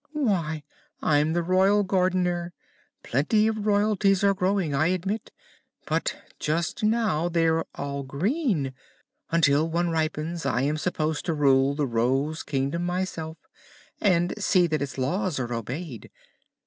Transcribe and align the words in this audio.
"Why, 0.13 0.63
I'm 1.03 1.33
the 1.33 1.43
Royal 1.43 1.83
Gardener. 1.83 2.53
Plenty 3.03 3.45
of 3.45 3.67
royalties 3.67 4.23
are 4.23 4.33
growing, 4.33 4.73
I 4.73 4.87
admit; 4.87 5.31
but 5.85 6.17
just 6.39 6.83
now 6.83 7.29
they 7.29 7.45
are 7.45 7.67
all 7.75 8.01
green. 8.01 8.73
Until 9.29 9.69
one 9.69 9.91
ripens, 9.91 10.43
I 10.43 10.61
am 10.63 10.77
supposed 10.79 11.23
to 11.25 11.35
rule 11.35 11.75
the 11.75 11.85
Rose 11.85 12.41
Kingdom 12.41 12.83
myself, 12.83 13.37
and 13.99 14.33
see 14.43 14.65
that 14.65 14.81
its 14.81 14.97
Laws 14.97 15.37
are 15.39 15.53
obeyed. 15.53 16.09